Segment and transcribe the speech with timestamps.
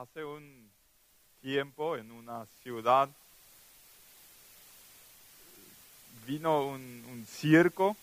[0.00, 0.70] hace un
[1.42, 3.10] tiempo en una ciudad
[6.26, 7.94] vino un, circo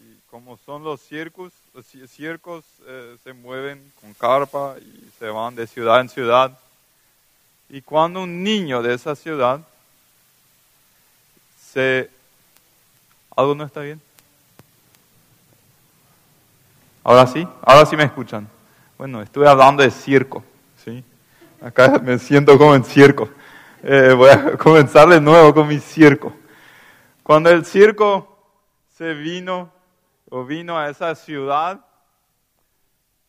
[0.00, 5.54] y como son los circos, los circos eh, se mueven con carpa y se van
[5.54, 6.58] de ciudad en ciudad.
[7.68, 9.60] Y cuando un niño de esa ciudad
[11.56, 12.10] se...
[13.36, 14.00] ¿Algo no está bien?
[17.04, 18.48] Ahora sí, ahora sí me escuchan.
[18.98, 20.42] Bueno, estuve hablando de circo,
[20.86, 21.02] ¿sí?
[21.60, 23.28] Acá me siento como en circo.
[23.82, 26.32] Eh, voy a comenzar de nuevo con mi circo.
[27.24, 28.38] Cuando el circo
[28.94, 29.72] se vino
[30.30, 31.84] o vino a esa ciudad,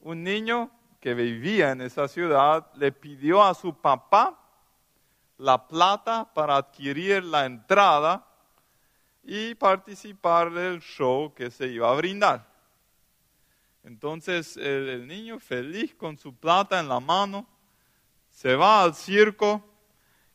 [0.02, 4.38] un niño que vivía en esa ciudad le pidió a su papá
[5.40, 8.24] la plata para adquirir la entrada
[9.24, 12.47] y participar del show que se iba a brindar.
[13.88, 17.48] Entonces el, niño feliz con su plata en la mano
[18.30, 19.64] se va al circo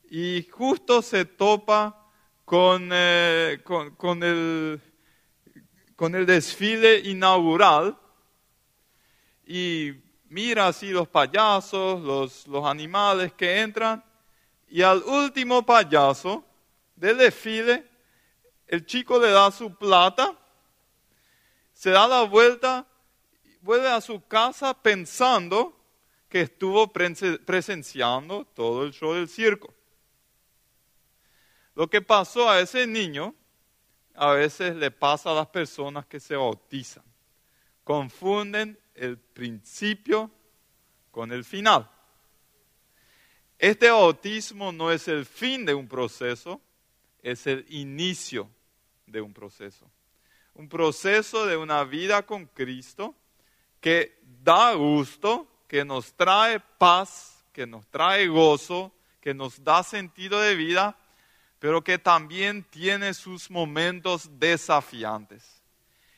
[0.09, 2.09] y justo se topa
[2.51, 4.81] eh, con, con, el,
[5.95, 7.99] con el desfile inaugural
[9.47, 9.93] y
[10.31, 14.03] mira así los payasos, los, los animales que entran
[14.67, 16.43] y al último payaso
[16.97, 17.87] del desfile,
[18.67, 20.35] el chico le da su plata,
[21.75, 22.87] se da la vuelta,
[23.63, 25.79] vuelve a su casa pensando
[26.29, 29.73] que estuvo presenciando todo el show del circo.
[31.75, 33.35] Lo que pasó a ese niño
[34.15, 37.05] a veces le pasa a las personas que se bautizan.
[37.85, 40.31] Confunden el principio
[41.11, 41.91] con el final.
[43.59, 46.61] Este bautismo no es el fin de un proceso,
[47.23, 48.51] es el inicio
[49.07, 49.91] de un proceso.
[50.55, 53.15] Un proceso de una vida con Cristo
[53.83, 60.41] que da gusto, que nos trae paz, que nos trae gozo, que nos da sentido
[60.41, 60.97] de vida,
[61.59, 65.63] pero que también tiene sus momentos desafiantes.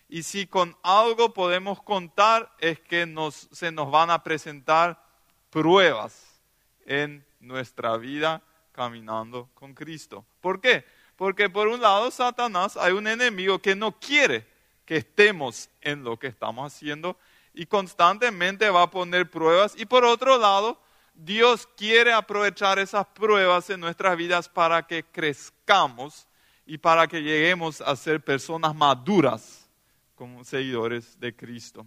[0.08, 3.06] Y si con algo podemos contar es que
[3.50, 5.02] se nos van a presentar
[5.50, 6.40] pruebas
[6.84, 10.26] en nuestra vida caminando con Cristo.
[10.42, 10.84] ¿Por qué?
[11.16, 14.46] Porque por un lado Satanás hay un enemigo que no quiere
[14.84, 17.16] que estemos en lo que estamos haciendo
[17.54, 19.74] y constantemente va a poner pruebas.
[19.76, 20.80] Y por otro lado,
[21.14, 26.26] Dios quiere aprovechar esas pruebas en nuestras vidas para que crezcamos
[26.66, 29.70] y para que lleguemos a ser personas maduras
[30.14, 31.86] como seguidores de Cristo.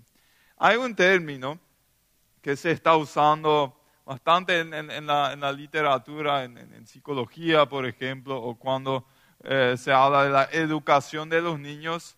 [0.58, 1.60] Hay un término
[2.42, 9.06] que se está usando bastante en, la, literatura, en, psicología, por ejemplo, o cuando
[9.44, 12.18] eh, se habla de la educación de los niños,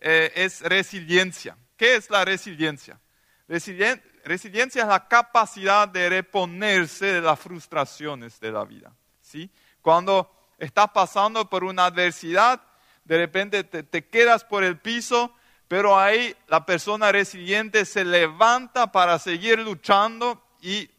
[0.00, 1.56] eh, es resiliencia.
[1.78, 3.00] ¿Qué es la resiliencia?
[3.46, 8.92] Resiliencia es la capacidad de reponerse de las frustraciones de la vida.
[9.22, 9.48] ¿sí?
[9.80, 10.28] Cuando
[10.58, 12.60] estás pasando por una adversidad,
[13.04, 15.32] de repente te, quedas por el piso,
[15.68, 20.90] pero ahí la persona resiliente se levanta para seguir luchando y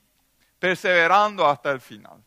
[0.60, 2.24] perseverando hasta el final.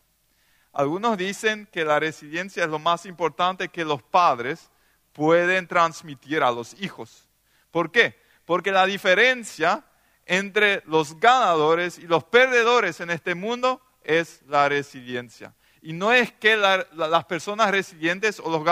[0.75, 4.71] Algunos dicen que la resiliencia es lo más importante que los padres
[5.15, 7.29] pueden transmitir a los hijos.
[7.71, 8.22] ¿Por qué?
[8.53, 9.83] Porque la diferencia
[10.27, 15.55] entre los ganadores y los perdedores en este mundo es la resiliencia.
[15.81, 18.62] Y no es que las personas resilientes o los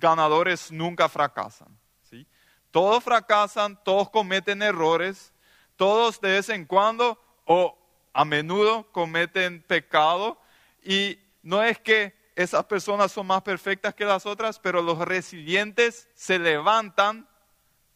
[0.00, 1.68] ganadores nunca fracasan.
[2.02, 2.26] ¿sí?
[2.72, 5.32] Todos fracasan, todos cometen errores,
[5.76, 7.78] todos de vez en cuando o
[8.12, 10.40] a menudo cometen pecado
[10.82, 16.08] y no es que esas personas son más perfectas que las otras, pero los resilientes
[16.14, 17.29] se levantan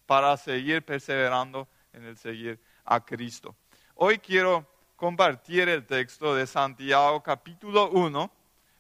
[0.07, 3.55] para seguir perseverando en el seguir a Cristo.
[3.95, 4.67] Hoy quiero
[4.97, 8.31] compartir el texto de Santiago capítulo 1,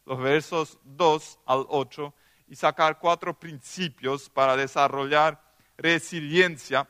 [0.06, 2.14] los versos 2 al 8,
[2.48, 5.40] y sacar cuatro principios para desarrollar
[5.76, 6.88] resiliencia,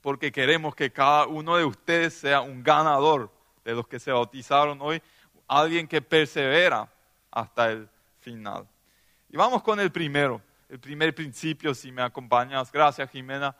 [0.00, 3.32] porque queremos que cada uno de ustedes sea un ganador
[3.64, 5.02] de los que se bautizaron hoy,
[5.46, 6.88] alguien que persevera
[7.30, 7.88] hasta el
[8.20, 8.68] final.
[9.30, 12.70] Y vamos con el primero, el primer principio, si me acompañas.
[12.70, 13.56] Gracias, Jimena.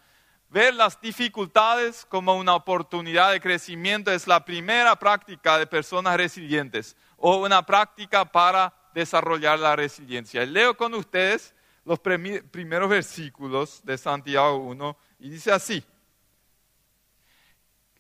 [0.50, 6.96] Ver las dificultades como una oportunidad de crecimiento es la primera práctica de personas resilientes
[7.16, 10.44] o una práctica para desarrollar la resiliencia.
[10.46, 15.84] Leo con ustedes los primeros versículos de Santiago 1 y dice así.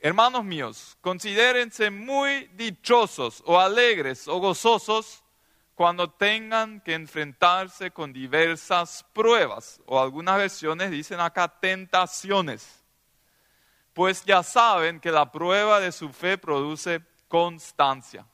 [0.00, 5.24] Hermanos míos, considérense muy dichosos o alegres o gozosos
[5.78, 12.82] cuando tengan que enfrentarse con diversas pruebas, o algunas versiones dicen acá tentaciones,
[13.92, 18.26] pues ya saben que la prueba de su fe produce constancia.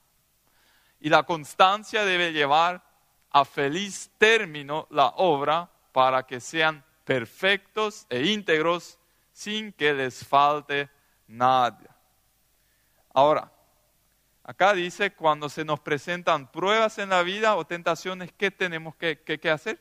[0.99, 2.83] Y la constancia debe llevar
[3.31, 8.99] a feliz término la obra para que sean perfectos e íntegros
[9.35, 10.89] sin que les falte
[11.27, 11.95] nada.
[13.13, 13.53] Ahora,
[14.45, 19.51] acá dice, cuando se nos presentan pruebas en la vida o tentaciones, ¿qué tenemos que,
[19.51, 19.81] hacer?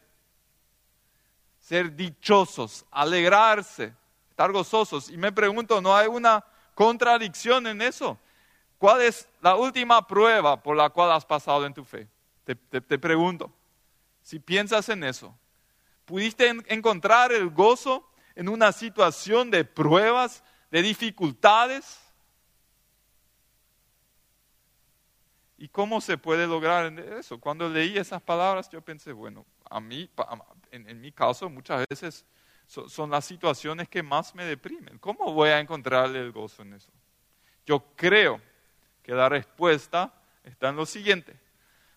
[1.60, 3.94] Ser dichosos, alegrarse,
[4.30, 5.10] estar gozosos.
[5.10, 6.44] Y me pregunto, ¿no hay una
[6.74, 8.18] contradicción en eso?
[8.78, 12.08] ¿Cuál es la última prueba por la cual has pasado en tu fe?
[12.46, 13.52] Te, te pregunto,
[14.22, 15.38] si piensas en eso,
[16.06, 22.03] ¿pudiste encontrar el gozo en una situación de pruebas, de dificultades?
[25.64, 27.40] ¿Y cómo se puede lograr eso?
[27.40, 30.10] Cuando leí esas palabras yo pensé, bueno, a mí,
[30.72, 32.26] en, mi caso muchas veces
[32.68, 34.98] son, las situaciones que más me deprimen.
[34.98, 36.92] ¿Cómo voy a encontrar el gozo en eso?
[37.66, 38.42] Yo creo
[39.02, 40.14] que la respuesta
[40.44, 41.34] está en lo siguiente.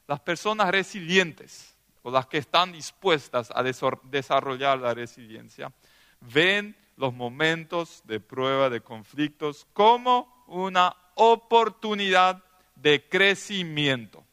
[0.06, 5.72] Las personas resilientes o las que están dispuestas a desarrollar la resiliencia
[6.20, 12.45] ven los momentos de prueba, de conflictos, como una oportunidad
[12.76, 14.24] de crecimiento.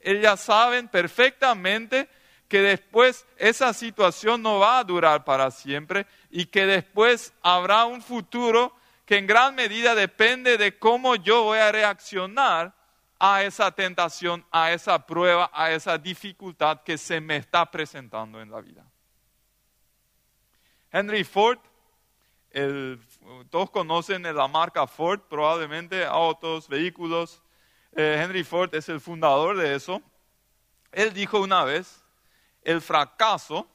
[0.00, 2.08] Ellas saben perfectamente
[2.48, 8.02] que después esa situación no va a durar para siempre y que después habrá un
[8.02, 8.74] futuro
[9.06, 12.74] que en gran medida depende de cómo yo voy a reaccionar
[13.18, 18.50] a esa tentación, a esa prueba, a esa dificultad que se me está presentando en
[18.50, 18.84] la vida.
[20.90, 21.58] Henry Ford,
[23.50, 27.42] todos conocen la marca Ford, probablemente autos, vehículos.
[27.92, 30.02] Eh, Henry Ford es el fundador de eso.
[30.92, 32.04] Él dijo una vez,
[32.62, 33.68] el fracaso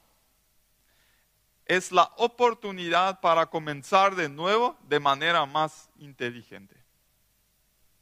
[1.66, 6.76] es la oportunidad para comenzar de nuevo de manera más inteligente.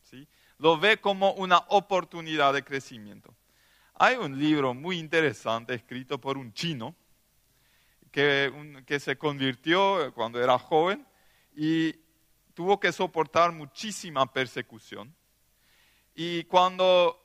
[0.03, 0.27] ¿Sí?
[0.57, 3.33] Lo ve como una oportunidad de crecimiento.
[3.93, 6.95] Hay un libro muy interesante escrito por un chino
[8.11, 11.05] que, que se convirtió cuando era joven
[11.59, 11.91] y
[12.53, 15.13] tuvo que soportar muchísima persecución.
[16.13, 17.19] Y cuando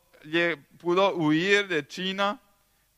[0.79, 2.41] pudo huir de China,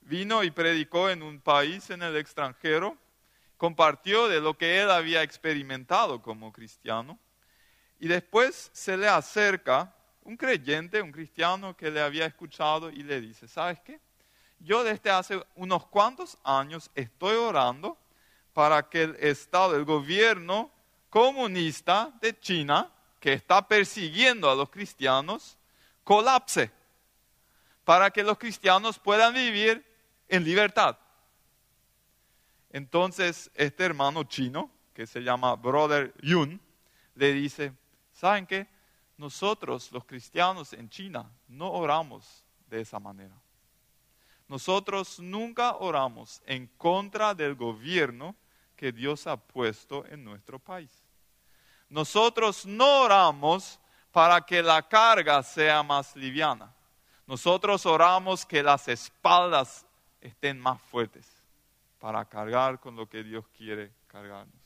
[0.02, 2.96] vino y predicó en un país en el extranjero,
[3.56, 7.19] compartió de lo que él había experimentado como cristiano,
[7.98, 9.92] y después se le acerca
[10.22, 14.00] un creyente, un cristiano que le había escuchado y le dice, ¿sabes qué?
[14.60, 17.98] Yo desde hace unos cuantos años estoy orando
[18.52, 20.70] para que el Estado, el gobierno
[21.14, 22.90] comunista de China,
[23.20, 25.56] que está persiguiendo a los cristianos,
[26.02, 26.72] colapse,
[27.84, 29.87] para que los cristianos puedan vivir
[30.26, 30.99] en libertad.
[32.69, 36.61] Entonces, este hermano chino, que se llama Brother Yun,
[37.14, 37.72] le dice,
[38.12, 38.67] ¿saben qué?
[39.17, 43.40] Nosotros, los cristianos en China, no oramos de esa manera.
[44.49, 48.34] Nosotros nunca oramos en contra del gobierno
[48.75, 51.03] que Dios ha puesto en nuestro país.
[51.94, 53.79] Nosotros no oramos
[54.11, 56.75] para que la carga sea más liviana.
[57.25, 59.87] Nosotros oramos que las espaldas
[60.20, 61.25] estén más fuertes
[62.00, 64.61] para cargar con lo que Dios quiere cargarnos.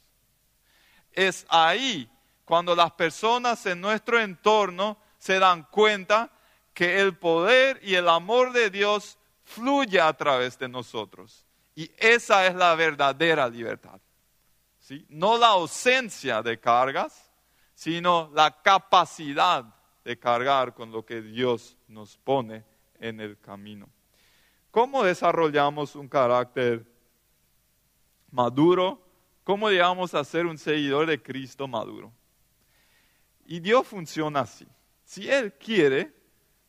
[1.12, 2.10] Es ahí
[2.46, 6.30] cuando las personas en nuestro entorno se dan cuenta
[6.72, 11.44] que el poder y el amor de Dios fluye a través de nosotros.
[11.74, 14.00] Y esa es la verdadera libertad.
[15.08, 17.30] No la ausencia de cargas,
[17.74, 19.64] sino la capacidad
[20.04, 22.64] de cargar con lo que Dios nos pone
[22.98, 23.88] en el camino.
[24.70, 26.86] ¿Cómo desarrollamos un carácter
[28.30, 29.02] maduro?
[29.44, 32.12] ¿Cómo llegamos a ser un seguidor de Cristo maduro?
[33.46, 34.66] Y Dios funciona así.
[35.04, 36.12] Si Él quiere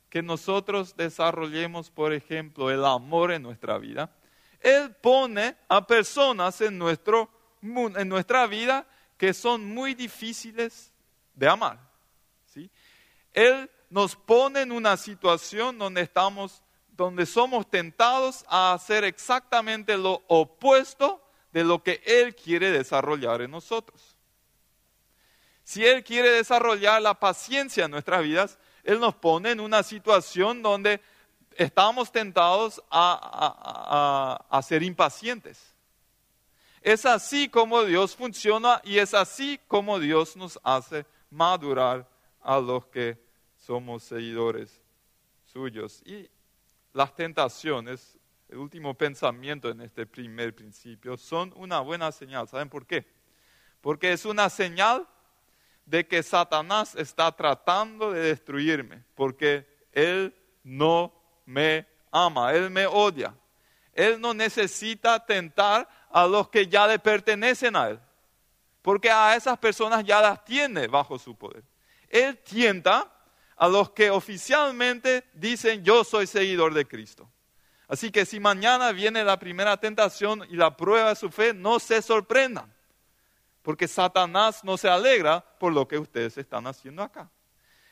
[0.10, 4.16] que nosotros desarrollemos, por ejemplo, el amor en nuestra vida,
[4.60, 7.30] Él pone a personas en, nuestro,
[7.62, 8.88] en nuestra vida
[9.18, 10.92] que son muy difíciles
[11.34, 11.80] de amar.
[12.46, 12.70] ¿sí?
[13.34, 16.64] Él nos pone en una situación donde estamos
[17.00, 21.24] donde somos tentados a hacer exactamente lo opuesto
[21.54, 24.18] de lo que Él quiere desarrollar en nosotros.
[25.64, 30.62] Si Él quiere desarrollar la paciencia en nuestras vidas, Él nos pone en una situación
[30.62, 31.00] donde
[31.56, 35.69] estamos tentados a, a, ser impacientes.
[36.82, 42.08] Es así como Dios funciona y es así como Dios nos hace madurar
[42.42, 43.18] a los que
[43.58, 44.82] somos seguidores
[45.46, 46.02] suyos.
[46.06, 46.30] Y
[46.94, 48.18] las tentaciones,
[48.48, 52.48] el último pensamiento en este primer principio, son una buena señal.
[52.48, 53.06] ¿Saben por qué?
[53.82, 55.08] Porque es una señal
[55.86, 61.14] de que Satanás está tratando de destruirme, porque él no
[61.46, 63.36] me ama, él me odia.
[63.94, 68.00] Él no necesita tentar a los que ya le pertenecen a él,
[68.82, 71.64] porque a esas personas ya las tiene bajo su poder.
[72.08, 73.12] Él tienta
[73.56, 77.30] a los que oficialmente dicen yo soy seguidor de Cristo.
[77.88, 81.80] Así que si mañana viene la primera tentación y la prueba de su fe, no
[81.80, 82.72] se sorprendan
[83.70, 87.30] porque Satanás no se alegra por lo que ustedes están haciendo acá.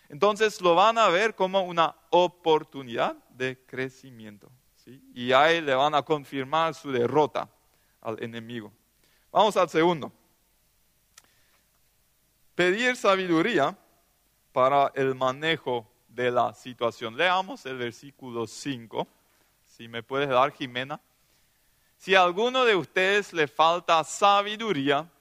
[0.09, 4.49] Entonces lo van a ver como una oportunidad de crecimiento.
[5.13, 7.49] Y ahí le van a confirmar su derrota
[8.07, 8.71] al enemigo.
[9.31, 10.11] Vamos al segundo.
[12.55, 13.77] Pedir sabiduría
[14.53, 17.17] para el manejo de la situación.
[17.17, 19.05] Leamos el versículo 5.
[19.65, 21.01] Si me puedes dar, Jimena.
[21.97, 25.11] Si a alguno de ustedes le falta sabiduría,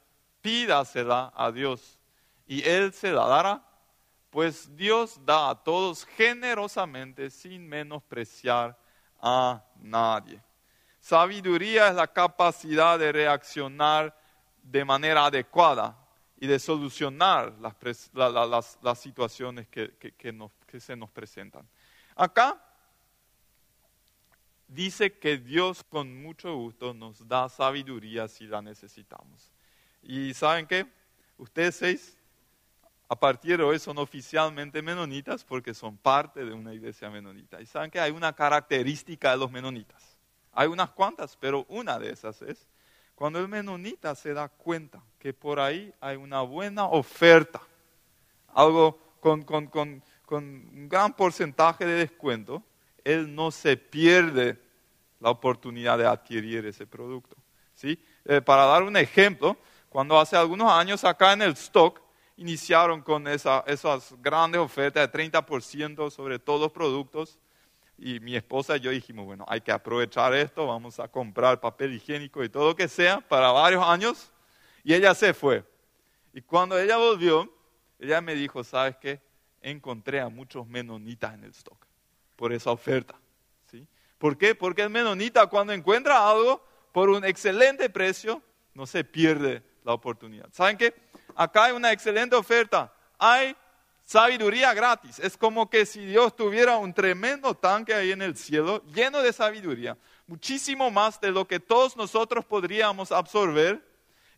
[0.41, 1.99] pídasela a Dios
[2.47, 3.65] y Él se la dará,
[4.31, 8.79] pues Dios da a todos generosamente sin menospreciar
[9.21, 10.46] a nadie.
[11.07, 14.13] Sabiduría es la capacidad de reaccionar
[14.61, 15.97] de manera adecuada
[16.37, 21.65] y de solucionar las, situaciones que, que se nos presentan.
[22.17, 22.61] Acá
[24.67, 29.53] dice que Dios con mucho gusto nos da sabiduría si la necesitamos.
[30.03, 30.89] Y ¿saben qué?
[31.39, 32.19] Ustedes seis,
[33.09, 37.61] a partir de hoy, son oficialmente menonitas porque son parte de una iglesia menonita.
[37.61, 39.96] Y ¿saben que hay una característica de los menonitas?
[40.57, 42.67] Hay unas cuantas, pero una de esas es
[43.15, 47.63] cuando el menonita se da cuenta que por ahí hay una buena oferta,
[48.49, 52.63] algo con, con, con, con un gran porcentaje de descuento,
[53.05, 54.61] él no se pierde
[55.21, 57.37] la oportunidad de adquirir ese producto.
[57.75, 57.99] ¿sí?
[58.25, 59.57] Eh, para dar un ejemplo,
[59.89, 62.03] cuando hace algunos años acá en el stock
[62.37, 67.39] iniciaron con esa, esas grandes ofertas de 30% sobre todos los productos.
[67.99, 71.95] Y mi esposa y yo dijimos, bueno, hay que aprovechar esto, vamos a comprar papel
[71.95, 74.33] higiénico y todo lo que sea para varios años.
[74.85, 75.65] Y ella se fue.
[76.33, 77.51] Y cuando ella volvió,
[77.99, 79.21] ella me dijo, ¿sabes qué?
[79.63, 81.87] Encontré a muchos menonitas en el stock
[82.37, 83.19] por esa oferta.
[83.71, 83.87] ¿sí?
[84.19, 84.55] ¿Por qué?
[84.55, 86.63] Porque el menonita cuando encuentra algo
[86.93, 88.43] por un excelente precio,
[88.75, 90.49] no se pierde la oportunidad.
[90.53, 90.95] ¿Saben qué?
[91.35, 92.93] Acá hay una excelente oferta.
[93.19, 93.57] Hay
[94.07, 95.19] sabiduría gratis.
[95.19, 99.33] Es como que si Dios tuviera un tremendo tanque ahí en el cielo lleno de
[99.33, 103.85] sabiduría, muchísimo más de lo que todos nosotros podríamos absorber,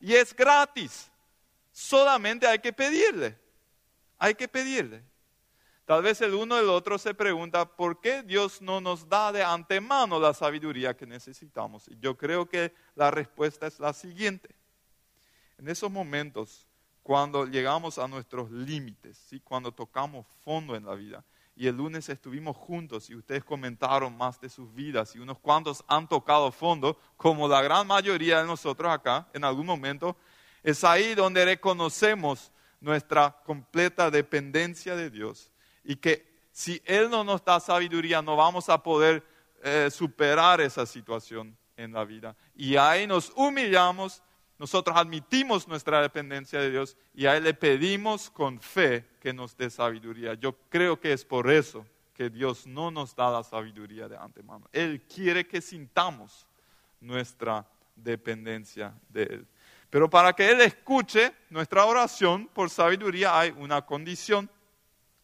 [0.00, 1.10] y es gratis.
[1.70, 3.38] Solamente hay que pedirle.
[4.18, 5.04] Hay que pedirle.
[5.84, 9.42] Tal vez el uno del otro se pregunta, ¿por qué Dios no nos da de
[9.42, 11.88] antemano la sabiduría que necesitamos?
[11.88, 14.54] Y yo creo que la respuesta es la siguiente.
[15.56, 16.67] En esos momentos,
[17.08, 19.40] cuando llegamos a nuestros límites, ¿sí?
[19.40, 21.24] cuando tocamos fondo en la vida,
[21.56, 25.82] y el lunes estuvimos juntos y ustedes comentaron más de sus vidas y unos cuantos
[25.88, 30.18] han tocado fondo, como la gran mayoría de nosotros acá, en algún momento,
[30.62, 35.50] es ahí donde reconocemos nuestra completa dependencia de Dios
[35.84, 39.24] y que si Él no nos da sabiduría no vamos a poder
[39.62, 42.36] eh, superar esa situación en la vida.
[42.54, 44.22] Y ahí nos humillamos
[44.58, 49.56] nosotros admitimos nuestra dependencia de Dios y a Él le pedimos con fe que nos
[49.56, 50.34] dé sabiduría.
[50.34, 54.68] Yo creo que es por eso que Dios no nos da la sabiduría de antemano.
[54.72, 56.48] Él quiere que sintamos
[57.00, 59.46] nuestra dependencia de Él.
[59.90, 64.50] Pero para que Él escuche nuestra oración por sabiduría hay una condición.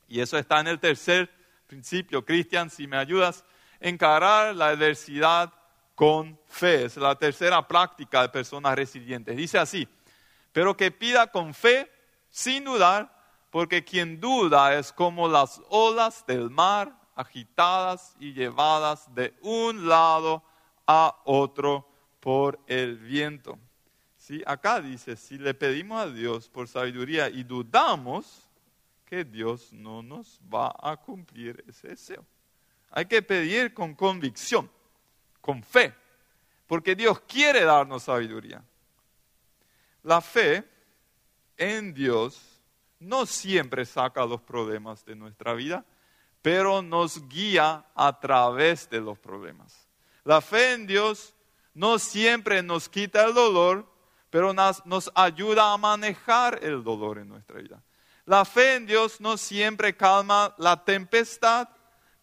[0.06, 1.28] Y eso está en el tercer
[1.66, 2.24] principio.
[2.24, 3.44] Cristian, si me ayudas,
[3.80, 5.52] encarar la adversidad
[5.94, 6.84] con fe.
[6.84, 9.36] Es la tercera práctica de personas resilientes.
[9.36, 9.88] Dice así,
[10.52, 11.90] pero que pida con fe,
[12.30, 13.12] sin dudar,
[13.50, 20.42] porque quien duda es como las olas del mar agitadas y llevadas de un lado
[20.86, 21.88] a otro
[22.20, 23.58] por el viento.
[24.16, 24.42] ¿Sí?
[24.46, 28.48] Acá dice, si le pedimos a Dios por sabiduría y dudamos,
[29.04, 32.24] que Dios no nos va a cumplir ese deseo.
[32.90, 34.70] Hay que pedir con convicción
[35.44, 35.94] con fe,
[36.66, 38.64] porque Dios quiere darnos sabiduría.
[40.02, 40.64] La fe
[41.58, 42.62] en Dios
[42.98, 45.84] no siempre saca los problemas de nuestra vida,
[46.40, 49.86] pero nos guía a través de los problemas.
[50.24, 51.34] La fe en Dios
[51.74, 53.86] no siempre nos quita el dolor,
[54.30, 57.82] pero nos, ayuda a manejar el dolor en nuestra vida.
[58.24, 61.68] La fe en Dios no siempre calma la tempestad,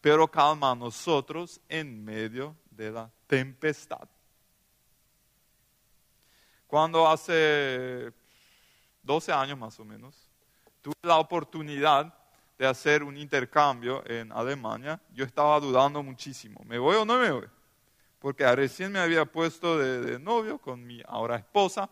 [0.01, 4.07] pero calma a nosotros en medio de la tempestad.
[6.67, 8.11] Cuando hace
[9.03, 10.29] 12 años más o menos,
[10.81, 12.13] tuve la oportunidad
[12.57, 17.31] de hacer un intercambio en Alemania, yo estaba dudando muchísimo, ¿me voy o no me
[17.31, 17.49] voy?
[18.19, 21.89] Porque recién me había puesto de, novio con mi ahora esposa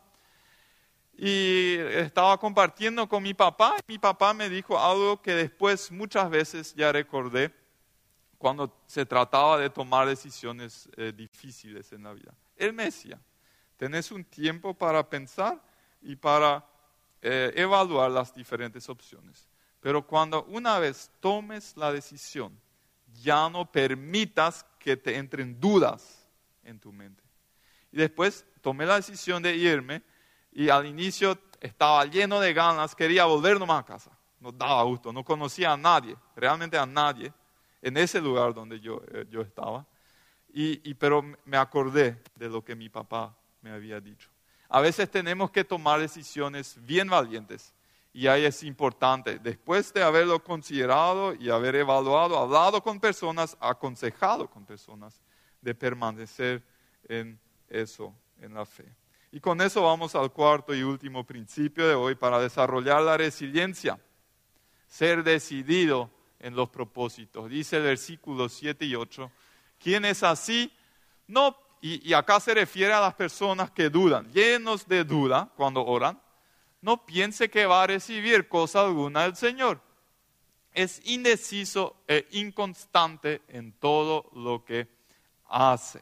[1.18, 6.30] y estaba compartiendo con mi papá y mi papá me dijo algo que después muchas
[6.30, 7.52] veces ya recordé
[8.40, 12.34] cuando se trataba de tomar decisiones eh, difíciles en la vida.
[12.56, 13.20] Él me decía,
[13.76, 15.62] tenés un tiempo para pensar
[16.02, 16.66] y para
[17.22, 19.50] eh, evaluar las diferentes opciones.
[19.82, 22.58] Pero cuando una vez tomes la decisión,
[23.22, 26.26] ya no permitas que te entren dudas
[26.64, 27.22] en tu mente.
[27.92, 30.02] Y después tomé la decisión de irme
[30.54, 34.12] y al inicio estaba lleno de ganas, quería volver nomás a casa.
[34.40, 37.34] No daba gusto, no conocía a nadie, realmente a nadie,
[37.82, 39.86] en ese lugar donde yo, eh, yo estaba.
[40.52, 44.30] Y, y, pero me acordé de lo que mi papá me había dicho.
[44.68, 47.74] A veces tenemos que tomar decisiones bien valientes
[48.12, 54.50] y ahí es importante, después de haberlo considerado y haber evaluado, hablado con personas, aconsejado
[54.50, 55.22] con personas,
[55.62, 56.64] de permanecer
[57.08, 58.86] en eso, en la fe.
[59.32, 64.00] Y con eso vamos al cuarto y último principio de hoy para desarrollar la resiliencia.
[64.88, 67.50] Ser decidido en los propósitos.
[67.50, 69.32] Dice el versículo 7 y 8,
[69.80, 70.72] quien es así,
[71.28, 76.22] no y, acá se refiere a las personas que dudan, llenos de duda cuando oran,
[76.82, 79.82] no piense que va a recibir cosa alguna del Señor.
[80.74, 84.88] Es indeciso e inconstante en todo lo que
[85.48, 86.02] hace.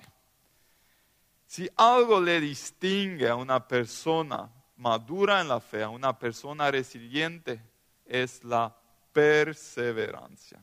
[1.46, 7.62] Si algo le distingue a una persona madura en la fe, a una persona resiliente,
[8.06, 8.76] es la
[9.18, 10.62] perseverancia.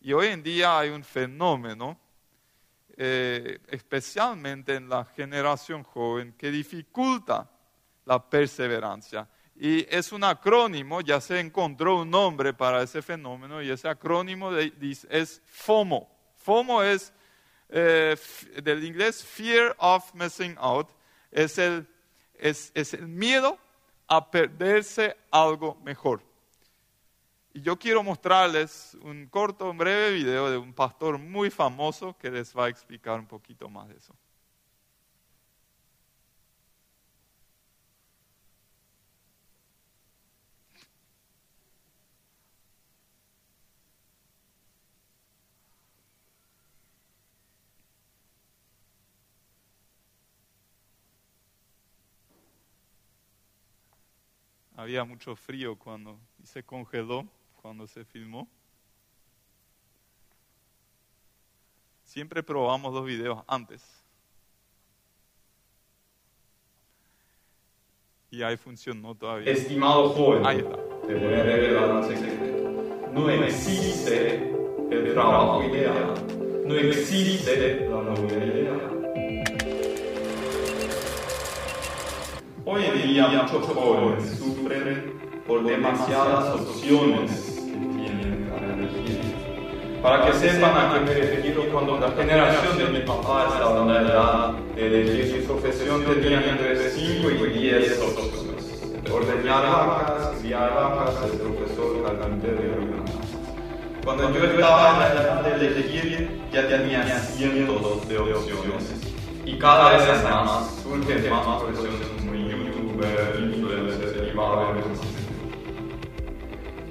[0.00, 2.00] Y hoy en día hay un fenómeno
[2.96, 7.46] eh, especialmente en la generación joven, que dificulta
[8.06, 9.28] la perseverancia.
[9.54, 14.50] Y es un acrónimo, ya se encontró un nombre para ese fenómeno y ese acrónimo
[14.56, 16.08] es FOMO.
[16.38, 17.12] FOMO es
[17.68, 18.16] eh,
[18.62, 20.88] del inglés Fear of Missing Out,
[21.30, 21.86] es el,
[22.38, 23.58] es el miedo
[24.08, 26.29] a perderse algo mejor.
[27.52, 32.30] Y yo quiero mostrarles un corto, un breve video de un pastor muy famoso que
[32.30, 34.14] les va a explicar un poquito más de eso.
[54.76, 57.28] Había mucho frío cuando se congeló
[57.60, 58.48] cuando se filmó.
[62.04, 63.82] Siempre probamos los videos antes.
[68.30, 69.50] Y ahí funcionó todavía.
[69.50, 70.76] Estimado joven, ahí está.
[71.06, 73.12] te voy a revelar un secreto.
[73.12, 74.50] No existe
[74.90, 76.14] el trabajo ideal.
[76.64, 79.00] No existe la novia ideal.
[82.64, 85.19] Hoy en día muchos jóvenes sufren
[85.50, 89.20] por demasiadas opciones que tienen para elegir.
[90.00, 93.88] Para que sepan a qué me refiero, cuando la generación de mi papá estaba en
[93.88, 99.10] la edad de elegir su profesión, tenían entre 5 y 10 opciones.
[99.12, 105.66] Ordeñar vacas, criar vacas, el profesor carpintero y Cuando yo estaba en la edad de
[105.66, 108.84] elegir, ya tenía cientos de opciones.
[109.44, 115.09] Y cada vez más surgen más profesiones como youtuber, influencer, derivados,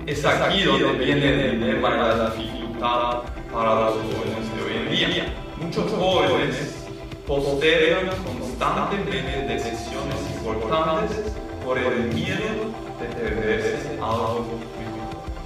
[0.09, 3.21] es aquí donde viene el dilema y la dificultad
[3.53, 5.33] para los jóvenes de hoy en día.
[5.57, 6.85] Muchos jóvenes
[7.27, 11.31] postergan constantemente decisiones importantes
[11.63, 14.45] por el miedo de perderse algo.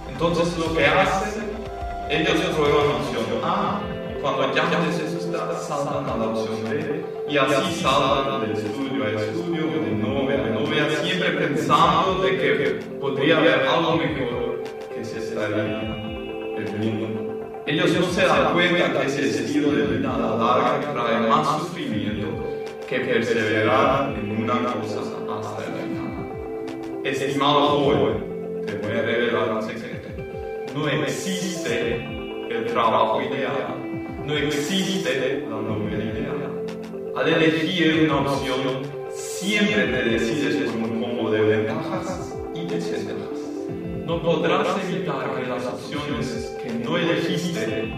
[0.10, 1.44] Entonces lo que hacen,
[2.10, 3.82] ellos prueban la opción A,
[4.22, 9.10] cuando ya no gusta, saltan a la opción B, y así saltan del estudio a
[9.10, 12.56] estudio, de novia a novia, siempre pensando de que
[13.02, 14.53] podría haber algo mejor
[17.66, 22.28] ellos no se dan cuenta que ese estilo de vida larga trae más sufrimiento
[22.88, 27.02] que perseverar en una cosa hasta el final.
[27.04, 30.10] Estimado joven, te voy a revelar un secreto.
[30.76, 31.96] No existe
[32.50, 33.76] el trabajo ideal.
[34.26, 36.64] No existe la novia ideal.
[37.16, 43.23] Al elegir una opción, siempre te decides con un combo de ventajas y desventajas
[44.06, 47.94] no podrás evitar que las opciones que no elegiste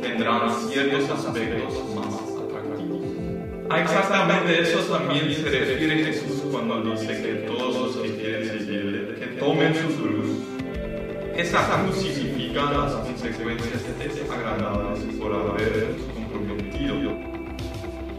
[0.00, 3.02] tendrán ciertos aspectos más atractivos.
[3.70, 9.14] A exactamente eso también se refiere Jesús cuando dice que todos los que quieren seguirle,
[9.14, 10.28] que tomen su cruz.
[11.36, 17.16] Esa cruz significa las consecuencias desagradables por haber comprometido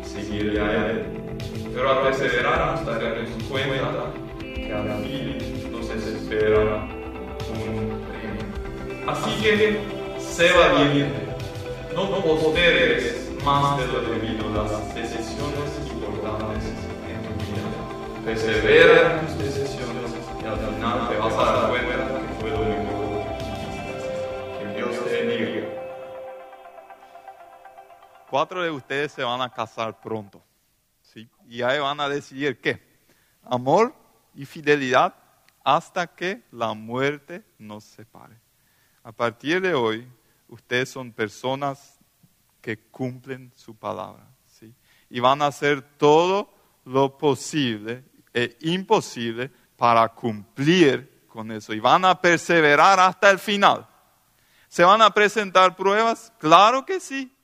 [0.04, 1.04] seguirle a Él.
[1.74, 5.38] Pero perseverar nos daremos cuenta que al fin
[5.72, 6.89] nos espera.
[9.10, 9.82] Así que
[10.20, 11.36] sé valiente,
[11.96, 16.66] no postergues más de lo debido las decisiones importantes
[17.08, 18.24] en tu vida.
[18.24, 22.60] Persevera en tus decisiones y al final te vas a dar cuenta que fue lo
[22.60, 23.26] mejor
[24.60, 25.68] que Dios te bendiga.
[28.30, 30.40] Cuatro de ustedes se van a casar pronto.
[31.02, 31.28] ¿sí?
[31.48, 32.80] Y ahí van a decidir qué.
[33.44, 33.92] Amor
[34.36, 35.16] y fidelidad
[35.64, 38.49] hasta que la muerte nos separe.
[39.04, 40.08] A partir de hoy,
[40.48, 42.00] ustedes son personas
[42.62, 44.28] que cumplen su palabra.
[44.48, 44.74] ¿sí?
[45.10, 46.54] Y van a hacer todo
[46.86, 51.74] lo posible e imposible para cumplir con eso.
[51.74, 53.88] Y van a perseverar hasta el final.
[54.68, 56.32] ¿Se van a presentar pruebas?
[56.38, 57.36] Claro que sí.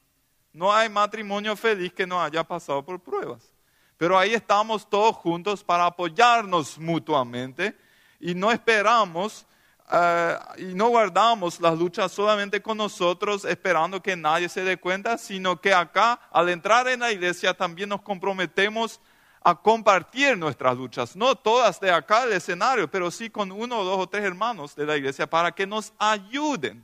[0.53, 3.51] No hay matrimonio feliz que no haya pasado por pruebas.
[3.97, 7.77] Pero ahí estamos todos juntos para apoyarnos mutuamente
[8.19, 9.45] y no esperamos
[9.91, 15.17] eh, y no guardamos las luchas solamente con nosotros esperando que nadie se dé cuenta,
[15.17, 18.99] sino que acá al entrar en la iglesia también nos comprometemos
[19.43, 23.99] a compartir nuestras luchas, no todas de acá del escenario, pero sí con uno, dos
[23.99, 26.83] o tres hermanos de la iglesia para que nos ayuden.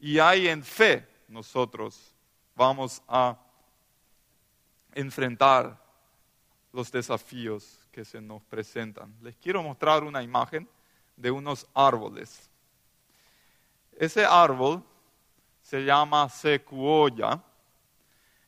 [0.00, 2.12] Y ahí en fe nosotros
[2.56, 3.36] vamos a
[4.92, 5.80] enfrentar
[6.72, 9.14] los desafíos que se nos presentan.
[9.22, 10.68] Les quiero mostrar una imagen
[11.16, 12.50] de unos árboles.
[13.98, 14.82] Ese árbol
[15.62, 17.42] se llama secuoya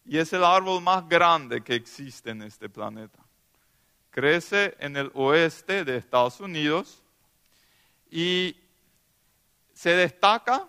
[0.04, 3.18] y es el árbol más grande que existe en este planeta.
[4.10, 7.02] Crece en el oeste de Estados Unidos
[8.10, 8.56] y
[9.74, 10.66] se destaca,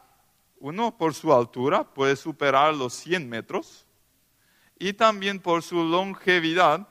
[0.59, 3.85] uno, por su altura, puede superar los 100 metros,
[4.77, 6.87] y también por su longevidad,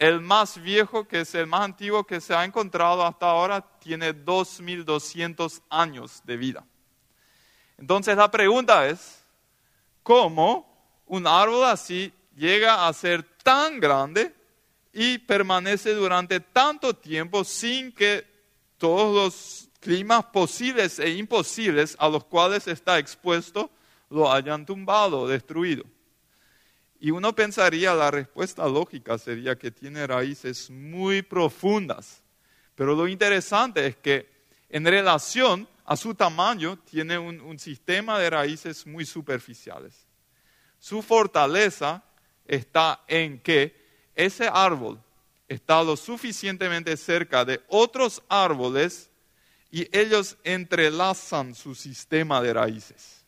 [0.00, 4.14] el más viejo, que es el más antiguo que se ha encontrado hasta ahora, tiene
[4.14, 6.64] 2.200 años de vida.
[7.76, 9.22] Entonces la pregunta es,
[10.02, 14.34] ¿cómo un árbol así llega a ser tan grande
[14.90, 18.26] y permanece durante tanto tiempo sin que
[18.78, 23.70] todos los climas posibles e imposibles a los cuales está expuesto
[24.08, 25.84] lo hayan tumbado, destruido?
[27.00, 32.22] Y uno pensaría, la respuesta lógica sería que tiene raíces muy profundas.
[32.74, 34.28] Pero lo interesante es que
[34.68, 40.06] en relación a su tamaño tiene un, sistema de raíces muy superficiales.
[40.78, 42.04] Su fortaleza
[42.46, 43.74] está en que
[44.14, 45.02] ese árbol
[45.48, 49.10] está lo suficientemente cerca de otros árboles
[49.70, 53.19] y ellos entrelazan su sistema de raíces.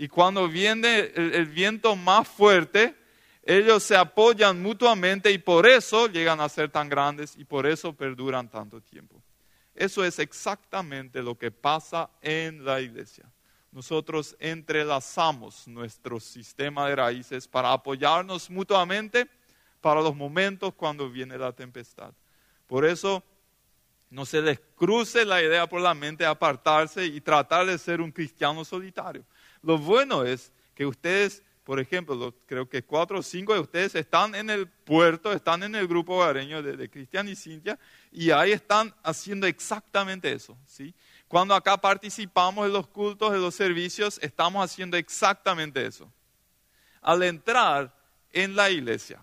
[0.00, 2.94] Y cuando viene el, viento más fuerte,
[3.42, 7.92] ellos se apoyan mutuamente y por eso llegan a ser tan grandes y por eso
[7.92, 9.20] perduran tanto tiempo.
[9.74, 13.24] Eso es exactamente lo que pasa en la iglesia.
[13.72, 19.28] Nosotros entrelazamos nuestro sistema de raíces para apoyarnos mutuamente
[19.80, 22.12] para los momentos cuando viene la tempestad.
[22.68, 23.24] Por eso
[24.10, 28.00] no se les cruce la idea por la mente de apartarse y tratar de ser
[28.00, 29.24] un cristiano solitario.
[29.62, 34.34] Lo bueno es que ustedes, por ejemplo, creo que cuatro o cinco de ustedes están
[34.34, 37.78] en el puerto, están en el grupo hogareño de, Cristian y Cintia,
[38.12, 40.56] y ahí están haciendo exactamente eso.
[40.66, 40.94] ¿sí?
[41.26, 46.10] Cuando acá participamos en los cultos, en los servicios, estamos haciendo exactamente eso.
[47.02, 47.94] Al entrar
[48.32, 49.22] en la iglesia,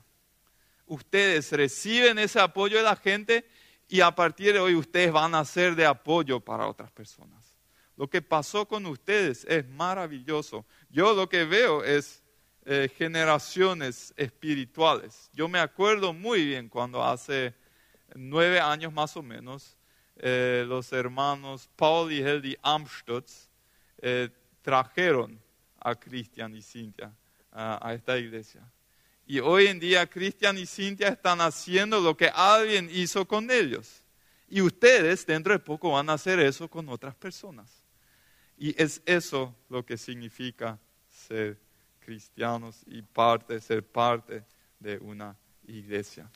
[0.88, 3.48] ustedes reciben ese apoyo de la gente
[3.88, 7.55] y a partir de hoy ustedes van a ser de apoyo para otras personas.
[7.98, 10.66] Lo que pasó con ustedes es maravilloso.
[10.90, 12.24] Yo lo que veo es
[12.66, 15.30] eh, generaciones espirituales.
[15.34, 17.54] Yo me acuerdo muy bien cuando hace
[18.16, 19.78] nueve años más o menos,
[20.18, 23.50] eh, los hermanos Paul y Heldi Amstutz
[24.02, 24.30] eh,
[24.62, 25.40] trajeron
[25.80, 27.14] a Cristian y Cintia
[27.52, 28.62] a esta iglesia.
[29.26, 34.04] Y hoy en día Cristian y Cintia están haciendo lo que alguien hizo con ellos.
[34.50, 37.85] Y ustedes dentro de poco van a hacer eso con otras personas.
[38.58, 41.60] Y es eso lo que significa ser
[42.00, 44.46] cristianos y parte, ser parte
[44.80, 45.36] de una
[45.68, 46.30] iglesia.